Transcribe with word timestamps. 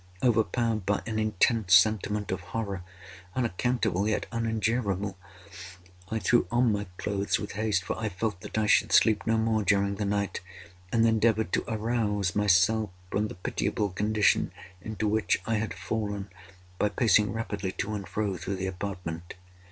Overpowered 0.23 0.83
by 0.83 1.03
an 1.05 1.19
intense 1.19 1.75
sentiment 1.75 2.31
of 2.31 2.41
horror, 2.41 2.81
unaccountable 3.35 4.09
yet 4.09 4.25
unendurable, 4.31 5.15
I 6.09 6.17
threw 6.17 6.47
on 6.49 6.71
my 6.71 6.87
clothes 6.97 7.37
with 7.39 7.51
haste 7.51 7.83
(for 7.83 7.95
I 7.99 8.09
felt 8.09 8.41
that 8.41 8.57
I 8.57 8.65
should 8.65 8.91
sleep 8.91 9.27
no 9.27 9.37
more 9.37 9.61
during 9.61 9.93
the 9.97 10.05
night), 10.05 10.39
and 10.91 11.05
endeavored 11.05 11.51
to 11.53 11.65
arouse 11.71 12.35
myself 12.35 12.89
from 13.11 13.27
the 13.27 13.35
pitiable 13.35 13.89
condition 13.89 14.51
into 14.81 15.07
which 15.07 15.37
I 15.45 15.57
had 15.57 15.75
fallen, 15.75 16.31
by 16.79 16.89
pacing 16.89 17.31
rapidly 17.31 17.71
to 17.73 17.93
and 17.93 18.07
fro 18.07 18.37
through 18.37 18.55
the 18.55 18.65
apartment. 18.65 19.35